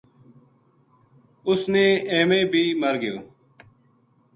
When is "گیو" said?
3.01-3.17